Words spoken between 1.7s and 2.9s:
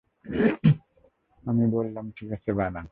বললাম, ঠিক আছে, বানান।